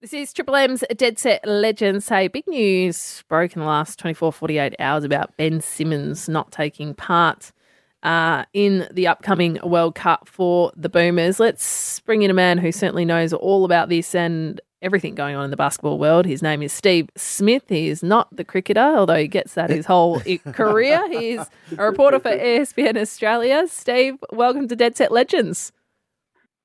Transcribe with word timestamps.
This 0.00 0.14
is 0.14 0.32
Triple 0.32 0.56
M's 0.56 0.82
Dead 0.96 1.18
Set 1.18 1.46
Legends. 1.46 2.06
Say, 2.06 2.28
big 2.28 2.46
news 2.46 3.22
broke 3.28 3.54
in 3.54 3.60
the 3.60 3.66
last 3.66 3.98
24, 3.98 4.32
48 4.32 4.74
hours 4.78 5.04
about 5.04 5.36
Ben 5.36 5.60
Simmons 5.60 6.26
not 6.26 6.50
taking 6.50 6.94
part 6.94 7.52
uh, 8.02 8.46
in 8.54 8.88
the 8.90 9.06
upcoming 9.06 9.58
World 9.62 9.94
Cup 9.94 10.26
for 10.26 10.72
the 10.74 10.88
Boomers. 10.88 11.38
Let's 11.38 12.00
bring 12.00 12.22
in 12.22 12.30
a 12.30 12.34
man 12.34 12.56
who 12.56 12.72
certainly 12.72 13.04
knows 13.04 13.34
all 13.34 13.66
about 13.66 13.90
this 13.90 14.14
and 14.14 14.58
everything 14.80 15.14
going 15.14 15.36
on 15.36 15.44
in 15.44 15.50
the 15.50 15.56
basketball 15.58 15.98
world. 15.98 16.24
His 16.24 16.40
name 16.40 16.62
is 16.62 16.72
Steve 16.72 17.10
Smith. 17.14 17.64
He 17.68 17.88
is 17.88 18.02
not 18.02 18.34
the 18.34 18.42
cricketer, 18.42 18.80
although 18.80 19.16
he 19.16 19.28
gets 19.28 19.52
that 19.52 19.68
his 19.68 19.84
whole 19.84 20.20
career. 20.52 21.06
He's 21.10 21.40
a 21.76 21.84
reporter 21.84 22.18
for 22.18 22.30
ESPN 22.30 22.96
Australia. 22.96 23.66
Steve, 23.68 24.14
welcome 24.32 24.66
to 24.68 24.76
Dead 24.76 24.96
Set 24.96 25.12
Legends. 25.12 25.72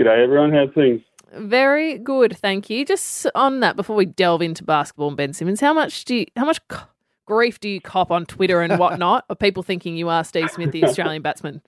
G'day, 0.00 0.24
everyone. 0.24 0.50
How's 0.50 0.74
things? 0.74 1.02
Very 1.32 1.98
good, 1.98 2.36
thank 2.36 2.68
you. 2.68 2.84
Just 2.84 3.26
on 3.34 3.60
that, 3.60 3.76
before 3.76 3.96
we 3.96 4.06
delve 4.06 4.42
into 4.42 4.64
basketball 4.64 5.08
and 5.08 5.16
Ben 5.16 5.32
Simmons, 5.32 5.60
how 5.60 5.72
much 5.72 6.04
do 6.04 6.16
you, 6.16 6.26
how 6.36 6.44
much 6.44 6.60
grief 7.26 7.60
do 7.60 7.68
you 7.68 7.80
cop 7.80 8.10
on 8.10 8.26
Twitter 8.26 8.60
and 8.60 8.78
whatnot 8.78 9.24
of 9.28 9.38
people 9.38 9.62
thinking 9.62 9.96
you 9.96 10.08
are 10.08 10.24
Steve 10.24 10.50
Smith, 10.50 10.72
the 10.72 10.84
Australian 10.84 11.22
batsman? 11.22 11.62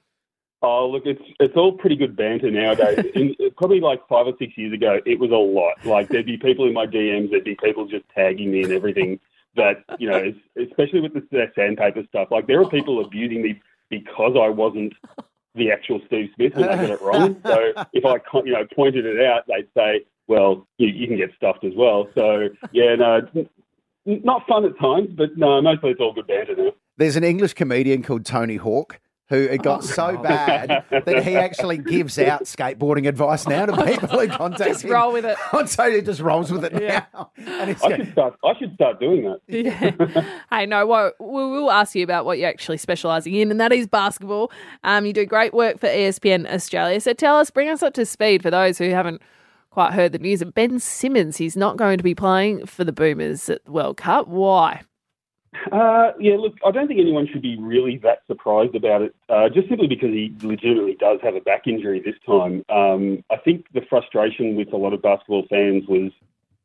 Oh, 0.65 0.89
look, 0.89 1.03
it's 1.07 1.23
it's 1.41 1.57
all 1.57 1.73
pretty 1.73 1.97
good 1.97 2.15
banter 2.17 2.51
nowadays. 2.51 3.05
In, 3.17 3.35
probably 3.57 3.81
like 3.81 4.01
five 4.09 4.29
or 4.29 4.33
six 4.39 4.57
years 4.57 4.73
ago, 4.73 5.01
it 5.05 5.19
was 5.19 5.31
a 5.31 5.35
lot. 5.35 5.85
Like 5.85 6.09
there'd 6.09 6.27
be 6.27 6.37
people 6.37 6.67
in 6.67 6.73
my 6.73 6.87
DMs, 6.87 7.31
there'd 7.31 7.45
be 7.45 7.57
people 7.57 7.87
just 7.87 8.05
tagging 8.15 8.53
me 8.53 8.63
and 8.63 8.73
everything. 8.73 9.19
That 9.57 9.85
you 9.99 10.09
know, 10.09 10.33
especially 10.57 11.01
with 11.01 11.15
the 11.15 11.51
sandpaper 11.55 12.05
stuff. 12.09 12.29
Like 12.31 12.47
there 12.47 12.61
are 12.61 12.69
people 12.69 13.05
abusing 13.05 13.43
me 13.43 13.61
because 13.91 14.37
I 14.41 14.49
wasn't 14.49 14.95
the 15.55 15.71
actual 15.71 16.01
Steve 16.07 16.31
Smith 16.35 16.55
and 16.55 16.65
they 16.65 16.69
got 16.69 16.91
it 16.91 17.03
wrong. 17.03 17.37
So 17.45 17.73
if 17.93 18.05
I 18.05 18.17
you 18.45 18.53
know 18.53 18.67
pointed 18.75 19.05
it 19.05 19.25
out, 19.25 19.45
they'd 19.47 19.69
say, 19.77 20.05
"Well, 20.29 20.67
you, 20.79 20.89
you 20.89 21.07
can 21.07 21.17
get 21.17 21.31
stuffed 21.37 21.65
as 21.65 21.73
well." 21.77 22.09
So 22.15 22.49
yeah, 22.73 22.95
no, 22.95 23.21
not 24.05 24.47
fun 24.47 24.65
at 24.65 24.79
times, 24.79 25.11
but 25.17 25.37
no, 25.37 25.61
mostly 25.61 25.91
it's 25.91 26.01
all 26.01 26.13
good 26.13 26.27
banter 26.27 26.57
now. 26.57 26.73
There's 26.97 27.17
an 27.17 27.25
English 27.25 27.55
comedian 27.55 28.03
called 28.03 28.25
Tony 28.25 28.57
Hawk 28.57 29.01
who 29.33 29.45
it 29.45 29.63
got 29.63 29.79
oh, 29.79 29.87
so 29.87 30.17
bad 30.19 30.85
that 30.91 31.25
he 31.25 31.37
actually 31.47 31.79
gives 31.79 32.19
out 32.19 32.45
skateboarding 32.45 33.09
advice 33.09 33.47
now 33.47 33.65
to 33.65 33.73
people 33.85 34.09
who 34.09 34.29
contact 34.29 34.69
just 34.69 34.85
him. 34.85 34.91
Just 34.91 34.93
roll 34.93 35.13
with 35.13 35.25
it. 35.25 35.39
So 35.73 35.91
he 35.91 36.03
just 36.03 36.21
rolls 36.21 36.53
with 36.53 36.65
it 36.65 36.73
yeah. 36.79 37.07
now. 37.15 37.31
I 37.39 37.75
should 37.75 38.13
start. 38.13 38.35
I 38.45 38.59
should 38.59 38.75
start 38.75 39.01
doing 39.01 39.25
that. 39.25 39.41
Yeah. 39.49 40.25
hey, 40.51 40.67
no, 40.67 40.87
well, 40.87 41.13
we 41.19 41.27
will 41.27 41.71
ask 41.71 41.95
you 41.95 42.05
about 42.05 42.27
what 42.27 42.39
you're 42.39 42.49
actually 42.49 42.77
specialising 42.77 43.35
in, 43.35 43.51
and 43.51 43.59
that 43.61 43.73
is 43.73 43.87
basketball. 43.87 44.53
Um, 44.85 45.07
you 45.07 45.15
do 45.15 45.25
great 45.25 45.55
work 45.55 45.79
for 45.79 45.87
ESPN 45.87 46.53
Australia. 46.53 47.01
So 47.01 47.15
tell 47.15 47.39
us, 47.39 47.51
bring 47.51 47.71
us 47.71 47.83
up 47.83 47.95
to 47.95 48.05
speed 48.05 48.43
for 48.43 48.51
those 48.51 48.77
who 48.77 48.91
haven't 48.91 49.23
quite 49.71 49.95
heard 49.95 50.13
the 50.13 50.19
news. 50.19 50.43
Ben 50.55 50.79
Simmons, 50.79 51.39
he's 51.39 51.57
not 51.57 51.79
going 51.79 51.97
to 51.97 52.05
be 52.05 52.15
playing 52.15 52.67
for 52.67 52.85
the 52.85 52.93
Boomers 52.93 53.49
at 53.49 53.65
the 53.65 53.73
World 53.73 53.97
Cup. 53.97 54.29
Why? 54.29 54.83
Uh, 55.71 56.13
yeah, 56.19 56.37
look, 56.37 56.55
I 56.67 56.71
don't 56.71 56.89
think 56.89 57.01
anyone 57.01 57.29
should 57.31 57.43
be 57.43 57.57
really 57.59 57.99
that 57.99 58.23
surprised 58.27 58.75
about 58.75 59.03
it, 59.03 59.15
uh, 59.29 59.49
just 59.49 59.69
simply 59.69 59.87
because 59.87 60.11
he 60.11 60.35
legitimately 60.43 60.97
does 60.99 61.21
have 61.23 61.37
a 61.37 61.41
back 61.41 61.67
injury 61.67 62.01
this 62.01 62.17
time. 62.27 62.65
Um, 62.69 63.23
I 63.31 63.37
think 63.37 63.67
the 63.73 63.83
frustration 63.89 64.57
with 64.57 64.73
a 64.73 64.77
lot 64.77 64.93
of 64.93 65.03
basketball 65.03 65.47
fans 65.49 65.85
was 65.87 66.11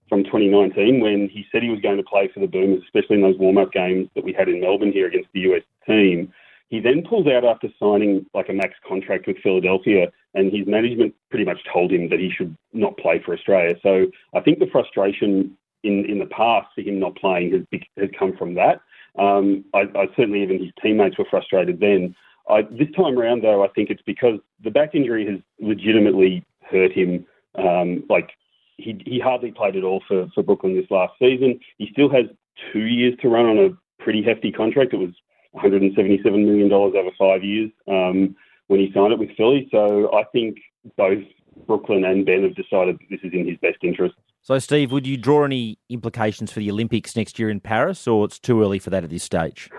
from 0.10 0.24
2019 0.24 1.02
when 1.02 1.30
he 1.30 1.46
said 1.52 1.62
he 1.62 1.70
was 1.70 1.82
going 1.82 1.98
to 1.98 2.04
play 2.04 2.30
for 2.34 2.40
the 2.40 2.48
Boomers, 2.48 2.82
especially 2.84 3.18
in 3.18 3.22
those 3.22 3.38
warm 3.38 3.58
up 3.58 3.72
games 3.72 4.10
that 4.16 4.24
we 4.24 4.34
had 4.34 4.48
in 4.48 4.62
Melbourne 4.62 4.92
here 4.92 5.08
against 5.08 5.30
the 5.34 5.42
US 5.42 5.64
team. 5.86 6.32
He 6.70 6.80
then 6.80 7.04
pulls 7.08 7.28
out 7.28 7.46
after 7.46 7.70
signing 7.80 8.26
like 8.34 8.50
a 8.50 8.54
max 8.54 8.74
contract 8.88 9.28
with 9.28 9.38
Philadelphia, 9.38 10.12
and 10.34 10.52
his 10.52 10.68
management 10.68 11.14
pretty 11.30 11.46
much 11.46 11.60
told 11.72 11.92
him 11.92 12.10
that 12.10 12.20
he 12.20 12.30
should 12.30 12.56
not 12.74 12.98
play 12.98 13.22
for 13.24 13.34
Australia. 13.34 13.76
So 13.82 14.08
I 14.34 14.42
think 14.42 14.60
the 14.60 14.68
frustration 14.68 15.58
in, 15.88 16.06
in 16.06 16.20
the 16.20 16.26
past 16.26 16.68
for 16.76 16.82
him 16.82 17.00
not 17.00 17.16
playing 17.16 17.52
has, 17.54 17.82
has 17.98 18.10
come 18.18 18.36
from 18.38 18.54
that. 18.56 18.82
Um, 19.18 19.66
I, 19.74 19.82
I, 19.96 20.06
certainly 20.16 20.44
even 20.44 20.64
his 20.64 20.72
teammates 20.82 21.18
were 21.18 21.26
frustrated 21.30 21.80
then. 21.80 22.16
I, 22.50 22.62
this 22.64 22.90
time 22.96 23.18
around, 23.18 23.44
though, 23.44 23.64
I 23.64 23.68
think 23.70 23.90
it's 23.90 24.02
because 24.06 24.40
the 24.64 24.72
back 24.72 24.94
injury 24.94 25.26
has 25.30 25.40
legitimately 25.60 26.46
hurt 26.70 26.92
him. 26.92 27.26
Um, 27.56 28.04
like 28.10 28.30
he, 28.78 29.02
he 29.06 29.20
hardly 29.20 29.52
played 29.52 29.76
at 29.76 29.84
all 29.84 30.04
for, 30.08 30.28
for 30.34 30.44
Brooklyn 30.44 30.76
this 30.76 30.92
last 30.92 31.14
season. 31.20 31.60
He 31.78 31.90
still 31.92 32.10
has 32.10 32.26
two 32.72 32.86
years 32.86 33.16
to 33.22 33.30
run 33.30 33.46
on 33.46 33.58
a 33.58 34.04
pretty 34.04 34.22
hefty 34.22 34.52
contract. 34.52 34.94
It 34.94 34.98
was 34.98 35.14
177 35.52 36.46
million 36.46 36.70
dollars 36.70 36.94
over 36.96 37.10
five 37.18 37.44
years 37.44 37.72
um, 37.88 38.36
when 38.68 38.80
he 38.80 38.92
signed 38.94 39.14
it 39.14 39.20
with 39.20 39.36
Philly. 39.36 39.68
So 39.72 40.14
I 40.14 40.24
think 40.32 40.58
both 40.96 41.24
Brooklyn 41.66 42.06
and 42.06 42.26
Ben 42.26 42.44
have 42.44 42.56
decided 42.56 43.00
that 43.00 43.10
this 43.10 43.20
is 43.24 43.34
in 43.34 43.48
his 43.48 43.58
best 43.58 43.78
interest. 43.82 44.16
So, 44.48 44.58
Steve, 44.60 44.94
would 44.94 45.06
you 45.06 45.18
draw 45.18 45.44
any 45.44 45.78
implications 45.90 46.54
for 46.54 46.62
the 46.62 46.72
Olympics 46.72 47.18
next 47.18 47.38
year 47.38 47.50
in 47.50 47.60
Paris, 47.60 48.08
or 48.08 48.24
it's 48.24 48.40
too 48.40 48.64
early 48.64 48.80
for 48.80 48.90
that 48.92 49.04
at 49.04 49.10
this 49.10 49.24
stage? 49.24 49.70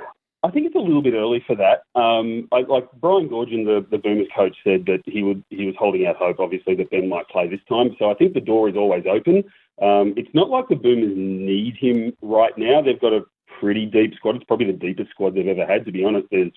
I 0.43 0.51
think 0.51 0.67
it's 0.67 0.75
a 0.75 0.79
little 0.79 1.01
bit 1.01 1.15
early 1.15 1.43
for 1.47 1.57
that. 1.57 1.85
Um, 1.99 2.49
I, 2.53 2.61
like 2.69 2.87
Brian 3.01 3.31
Goorjian, 3.31 3.65
the, 3.65 3.87
the 3.91 3.97
Boomers 3.97 4.27
coach, 4.37 4.55
said 4.63 4.85
that 4.85 5.01
he 5.07 5.23
would 5.23 5.43
he 5.49 5.65
was 5.65 5.75
holding 5.79 6.07
out 6.07 6.17
hope, 6.17 6.39
obviously, 6.39 6.75
that 6.75 6.91
Ben 6.91 7.09
might 7.09 7.27
play 7.29 7.49
this 7.49 7.63
time. 7.67 7.97
So 7.99 8.11
I 8.11 8.15
think 8.15 8.35
the 8.35 8.43
door 8.43 8.69
is 8.69 8.77
always 8.77 9.05
open. 9.11 9.43
Um, 9.81 10.13
it's 10.19 10.35
not 10.35 10.51
like 10.51 10.69
the 10.69 10.77
Boomers 10.77 11.15
need 11.17 11.75
him 11.81 12.13
right 12.21 12.53
now. 12.59 12.83
They've 12.83 13.01
got 13.01 13.15
a 13.15 13.25
pretty 13.59 13.87
deep 13.87 14.17
squad. 14.17 14.37
It's 14.37 14.45
probably 14.45 14.67
the 14.67 14.75
deepest 14.75 15.09
squad 15.13 15.35
they've 15.35 15.49
ever 15.49 15.65
had, 15.65 15.87
to 15.87 15.93
be 15.93 16.05
honest. 16.05 16.27
There's 16.31 16.53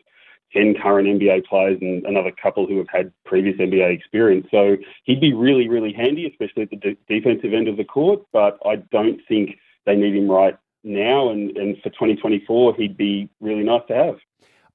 10 0.54 0.76
current 0.82 1.08
NBA 1.08 1.46
players 1.46 1.78
and 1.82 2.06
another 2.06 2.32
couple 2.32 2.68
who 2.68 2.78
have 2.78 2.90
had 2.90 3.12
previous 3.26 3.58
NBA 3.58 3.94
experience. 3.94 4.48
So 4.52 4.78
he'd 5.06 5.22
be 5.22 5.34
really, 5.34 5.70
really 5.70 5.94
handy, 5.94 6.28
especially 6.28 6.64
at 6.64 6.70
the 6.70 6.76
de- 6.76 6.98
defensive 7.08 7.54
end 7.54 7.68
of 7.68 7.78
the 7.78 7.84
court. 7.84 8.22
But 8.34 8.60
I 8.66 8.78
don't 8.92 9.22
think 9.28 9.58
they 9.86 9.96
need 9.96 10.16
him 10.16 10.30
right 10.30 10.58
now. 10.84 11.30
And, 11.30 11.56
and 11.58 11.78
for 11.78 11.90
2024, 11.90 12.76
he'd 12.76 12.98
be 12.98 13.30
really 13.40 13.64
nice 13.64 13.84
to 13.88 13.96
have. 13.96 14.16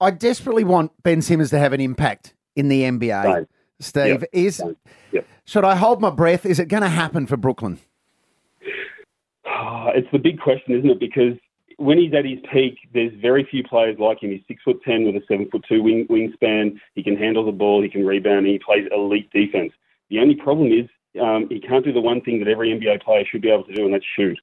I 0.01 0.11
desperately 0.11 0.65
want 0.65 0.93
Ben 1.03 1.23
Simmons 1.23 1.51
to 1.51 1.59
have 1.59 1.73
an 1.73 1.81
impact 1.81 2.35
in 2.55 2.69
the 2.69 2.83
NBA. 2.83 3.47
Steve, 3.79 4.07
yep. 4.07 4.29
is 4.33 4.63
yep. 5.13 5.27
should 5.45 5.65
I 5.65 5.77
hold 5.77 6.01
my 6.01 6.11
breath? 6.11 6.47
Is 6.47 6.59
it 6.59 6.69
going 6.69 6.83
to 6.83 6.89
happen 6.89 7.27
for 7.27 7.37
Brooklyn? 7.37 7.79
It's 9.95 10.09
the 10.13 10.19
big 10.19 10.41
question, 10.41 10.77
isn't 10.77 10.91
it? 10.91 11.01
Because 11.01 11.39
when 11.79 11.99
he's 11.99 12.15
at 12.15 12.25
his 12.25 12.39
peak, 12.53 12.79
there's 12.95 13.13
very 13.21 13.45
few 13.45 13.63
players 13.63 13.99
like 13.99 14.23
him. 14.23 14.31
He's 14.31 14.43
six 14.49 14.63
foot 14.63 14.81
ten 14.83 15.05
with 15.05 15.17
a 15.17 15.25
seven 15.29 15.49
foot 15.51 15.65
two 15.69 15.83
wing, 15.83 16.07
wingspan. 16.09 16.79
He 16.95 17.03
can 17.03 17.17
handle 17.17 17.45
the 17.45 17.53
ball. 17.53 17.83
He 17.83 17.89
can 17.89 18.07
rebound. 18.07 18.47
He 18.47 18.59
plays 18.59 18.89
elite 18.91 19.31
defense. 19.33 19.73
The 20.09 20.21
only 20.21 20.37
problem 20.37 20.73
is 20.73 20.89
um, 21.21 21.49
he 21.51 21.61
can't 21.61 21.85
do 21.85 21.93
the 21.93 22.01
one 22.01 22.21
thing 22.21 22.39
that 22.39 22.49
every 22.49 22.71
NBA 22.71 23.03
player 23.03 23.25
should 23.31 23.43
be 23.43 23.51
able 23.51 23.65
to 23.65 23.75
do, 23.75 23.85
and 23.85 23.93
that's 23.93 24.05
shoot. 24.17 24.39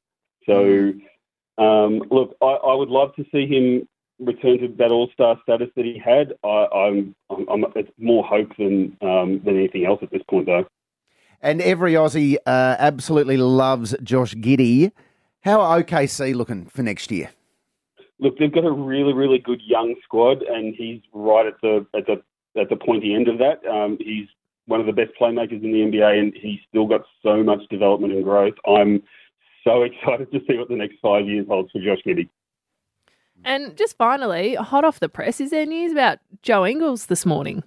So, 0.46 0.94
um, 1.58 2.04
look, 2.12 2.36
I, 2.42 2.46
I, 2.46 2.74
would 2.76 2.90
love 2.90 3.16
to 3.16 3.26
see 3.32 3.48
him 3.48 3.88
return 4.20 4.60
to 4.60 4.68
that 4.78 4.92
All 4.92 5.10
Star 5.14 5.40
status 5.44 5.70
that 5.76 5.86
he 5.86 5.98
had. 5.98 6.34
I, 6.44 6.68
am 6.88 7.16
it's 7.76 7.92
more 7.98 8.24
hope 8.24 8.56
than 8.58 8.98
um, 9.02 9.42
than 9.44 9.58
anything 9.58 9.86
else 9.86 10.00
at 10.02 10.12
this 10.12 10.22
point, 10.30 10.48
though. 10.48 10.66
And 11.42 11.62
every 11.62 11.94
Aussie 11.94 12.38
uh, 12.46 12.76
absolutely 12.80 13.38
loves 13.38 13.96
Josh 14.04 14.34
Giddey. 14.36 14.92
How 15.44 15.60
are 15.60 15.84
OKC 15.84 16.34
looking 16.36 16.68
for 16.68 16.84
next 16.84 17.12
year? 17.12 17.30
Look, 18.20 18.38
they've 18.38 18.54
got 18.54 18.64
a 18.64 18.72
really, 18.72 19.12
really 19.12 19.40
good 19.40 19.62
young 19.66 19.96
squad, 20.02 20.42
and 20.42 20.74
he's 20.74 21.02
right 21.12 21.46
at 21.46 21.60
the 21.62 21.86
at 21.94 22.06
the 22.06 22.24
at 22.60 22.70
the 22.70 22.78
pointy 22.78 23.14
end 23.14 23.28
of 23.28 23.40
that. 23.40 23.66
Um, 23.70 23.98
he's 24.00 24.28
one 24.68 24.80
of 24.80 24.86
the 24.86 24.94
best 24.94 25.12
playmakers 25.20 25.62
in 25.62 25.74
the 25.74 25.80
NBA, 25.80 26.18
and 26.18 26.34
he's 26.34 26.60
still 26.70 26.88
got 26.88 27.02
so 27.22 27.44
much 27.44 27.60
development 27.70 28.14
and 28.14 28.24
growth. 28.24 28.54
I'm 28.66 29.04
so 29.66 29.82
excited 29.84 30.32
to 30.32 30.40
see 30.48 30.58
what 30.58 30.70
the 30.70 30.78
next 30.78 30.96
five 31.02 31.28
years 31.28 31.46
holds 31.48 31.72
for 31.72 31.80
Josh 31.80 32.00
Giddey. 32.08 32.30
And 33.44 33.76
just 33.76 33.98
finally, 33.98 34.56
hot 34.56 34.86
off 34.86 35.02
the 35.02 35.10
press, 35.10 35.42
is 35.42 35.52
there 35.52 35.66
news 35.66 35.92
about 35.92 36.20
Joe 36.42 36.66
Ingles 36.66 37.08
this 37.08 37.26
morning? 37.26 37.64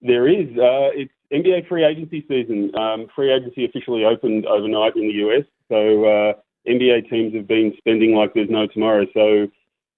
There 0.00 0.28
is. 0.28 0.46
Uh, 0.50 0.94
it's 0.94 1.12
NBA 1.32 1.66
free 1.66 1.84
agency 1.84 2.24
season. 2.28 2.70
Um, 2.78 3.08
free 3.16 3.32
agency 3.32 3.64
officially 3.64 4.04
opened 4.04 4.46
overnight 4.46 4.94
in 4.94 5.08
the 5.08 5.14
US, 5.14 5.44
so 5.68 6.04
uh, 6.04 6.32
NBA 6.68 7.10
teams 7.10 7.34
have 7.34 7.46
been 7.46 7.74
spending 7.78 8.14
like 8.14 8.34
there's 8.34 8.50
no 8.50 8.66
tomorrow. 8.66 9.06
So 9.12 9.48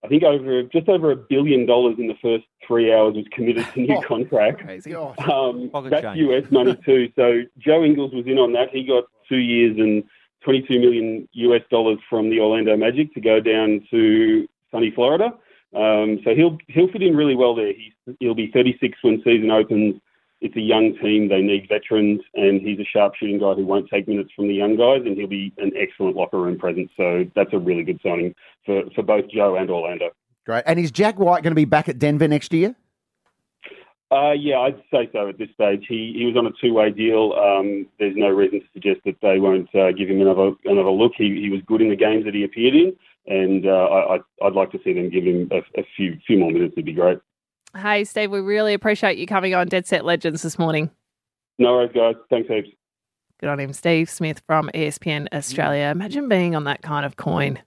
I 0.05 0.09
think 0.09 0.23
over 0.23 0.63
just 0.65 0.89
over 0.89 1.11
a 1.11 1.17
billion 1.17 1.67
dollars 1.67 1.97
in 1.99 2.07
the 2.07 2.17
first 2.23 2.45
three 2.67 2.93
hours 2.93 3.15
was 3.15 3.25
committed 3.33 3.67
to 3.75 3.81
new 3.81 3.97
oh, 3.97 4.03
contracts. 4.03 4.63
Um, 5.31 5.71
that's 5.91 6.17
US 6.17 6.51
money 6.51 6.77
too. 6.85 7.11
So 7.17 7.43
Joe 7.59 7.85
Ingles 7.85 8.13
was 8.13 8.27
in 8.27 8.39
on 8.39 8.53
that. 8.53 8.71
He 8.71 8.85
got 8.85 9.05
two 9.29 9.39
years 9.39 9.77
and 9.79 10.05
22 10.45 10.79
million 10.79 11.29
US 11.33 11.63
dollars 11.71 11.99
from 12.09 12.31
the 12.31 12.41
Orlando 12.41 12.77
Magic 12.77 13.13
to 13.15 13.21
go 13.21 13.41
down 13.41 13.85
to 13.91 14.47
sunny 14.71 14.93
Florida. 14.95 15.33
Um, 15.75 16.21
so 16.25 16.35
he'll 16.35 16.59
he'll 16.69 16.89
fit 16.89 17.03
in 17.03 17.17
really 17.17 17.35
well 17.35 17.55
there. 17.55 17.73
He's, 17.73 18.17
he'll 18.21 18.35
be 18.35 18.51
36 18.53 18.99
when 19.03 19.23
season 19.25 19.51
opens 19.51 20.01
it's 20.41 20.57
a 20.57 20.61
young 20.61 20.97
team. 21.03 21.29
They 21.29 21.41
need 21.41 21.69
veterans, 21.69 22.21
and 22.35 22.61
he's 22.61 22.79
a 22.79 22.85
sharpshooting 22.85 23.39
guy 23.39 23.55
who 23.55 23.65
won't 23.65 23.89
take 23.89 24.07
minutes 24.07 24.31
from 24.37 24.49
the 24.49 24.55
young 24.55 24.77
guys, 24.77 25.03
and 25.07 25.17
he'll 25.17 25.27
be 25.27 25.53
an 25.59 25.73
excellent 25.77 26.17
locker 26.17 26.39
room 26.39 26.59
presence. 26.59 26.91
So 26.97 27.25
that's 27.35 27.53
a 27.53 27.59
really 27.59 27.85
good 27.85 28.01
signing 28.03 28.35
for, 28.65 28.83
for 28.95 29.03
both 29.03 29.29
Joe 29.31 29.57
and 29.57 29.71
Orlando. 29.71 30.11
Great. 30.45 30.65
And 30.67 30.79
is 30.79 30.91
Jack 30.91 31.19
White 31.19 31.43
going 31.43 31.53
to 31.53 31.57
be 31.57 31.65
back 31.65 31.89
at 31.89 31.99
Denver 31.99 32.29
next 32.29 32.53
year? 32.53 32.77
Uh, 34.13 34.33
yeah, 34.33 34.59
I'd 34.61 34.81
say 34.93 35.09
so 35.13 35.29
at 35.29 35.37
this 35.37 35.49
stage. 35.55 35.85
He 35.89 36.15
he 36.17 36.27
was 36.27 36.37
on 36.37 36.47
a 36.47 36.53
two-way 36.61 36.91
deal. 36.91 37.33
Um, 37.33 37.89
there's 37.99 38.15
no 38.17 38.29
reason 38.29 38.61
to 38.61 38.67
suggest 38.73 39.01
that 39.05 39.17
they 39.21 39.41
won't 39.41 39.75
uh, 39.75 39.91
give 39.91 40.09
him 40.09 40.21
another 40.21 40.53
another 40.65 40.91
look. 40.91 41.13
He 41.17 41.41
he 41.41 41.51
was 41.51 41.61
good 41.67 41.83
in 41.83 41.89
the 41.89 41.97
games 41.97 42.25
that 42.25 42.35
he 42.35 42.45
appeared 42.45 42.77
in, 42.77 42.97
and 43.27 43.67
uh, 43.67 43.89
I 44.15 44.19
I'd 44.45 44.53
like 44.53 44.71
to 44.73 44.79
see 44.85 44.93
them 44.93 45.11
give 45.11 45.25
him 45.25 45.49
a, 45.51 45.81
a 45.81 45.85
few 45.97 46.19
few 46.25 46.39
more 46.39 46.53
minutes. 46.53 46.75
It'd 46.75 46.85
be 46.85 46.93
great. 46.93 47.19
Hey, 47.75 48.05
Steve, 48.05 48.31
we 48.31 48.41
really 48.41 48.75
appreciate 48.75 49.19
you 49.19 49.27
coming 49.27 49.55
on 49.55 49.69
Dead 49.69 49.87
Set 49.87 50.05
Legends 50.05 50.43
this 50.43 50.59
morning. 50.59 50.91
No 51.59 51.73
worries, 51.73 51.93
guys. 51.95 52.15
Thanks, 52.31 52.49
heaps. 52.49 52.69
Good 53.39 53.51
on 53.51 53.61
him, 53.61 53.73
Steve 53.73 54.09
Smith 54.09 54.41
from 54.47 54.71
ESPN 54.75 55.29
Australia. 55.33 55.87
Imagine 55.87 56.29
being 56.29 56.55
on 56.55 56.65
that 56.65 56.81
kind 56.81 57.05
of 57.05 57.17
coin 57.17 57.59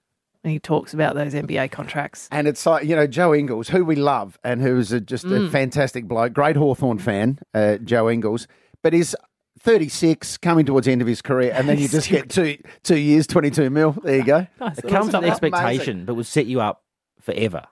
And 0.42 0.52
he 0.52 0.58
talks 0.58 0.92
about 0.94 1.14
those 1.14 1.32
NBA 1.32 1.70
contracts. 1.70 2.28
And 2.32 2.48
it's 2.48 2.66
like, 2.66 2.86
you 2.86 2.96
know, 2.96 3.06
Joe 3.06 3.34
Ingles, 3.34 3.68
who 3.68 3.84
we 3.84 3.94
love 3.94 4.36
and 4.42 4.60
who's 4.60 4.90
a, 4.90 5.00
just 5.00 5.26
mm. 5.26 5.46
a 5.46 5.50
fantastic 5.50 6.06
bloke, 6.08 6.32
great 6.32 6.56
Hawthorn 6.56 6.98
fan, 6.98 7.38
uh, 7.54 7.76
Joe 7.76 8.10
Ingles, 8.10 8.48
but 8.82 8.92
he's 8.92 9.14
36, 9.60 10.38
coming 10.38 10.64
towards 10.64 10.86
the 10.86 10.92
end 10.92 11.02
of 11.02 11.08
his 11.08 11.22
career, 11.22 11.52
and 11.54 11.68
then 11.68 11.78
you 11.78 11.86
just 11.86 12.08
get 12.08 12.30
two 12.30 12.56
two 12.82 12.96
years, 12.96 13.26
22 13.26 13.68
mil. 13.68 13.92
There 13.92 14.16
you 14.16 14.24
go. 14.24 14.46
it 14.60 14.88
comes 14.88 15.12
with 15.12 15.24
expectation, 15.24 15.64
amazing. 15.64 16.04
but 16.06 16.14
will 16.14 16.24
set 16.24 16.46
you 16.46 16.60
up 16.60 16.82
forever. 17.20 17.64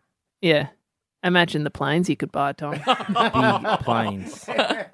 Yeah. 0.42 0.68
Imagine 1.24 1.64
the 1.64 1.70
planes 1.70 2.08
you 2.08 2.16
could 2.16 2.30
buy, 2.30 2.52
Tom. 2.52 2.72
Big 2.76 3.78
planes. 3.80 4.48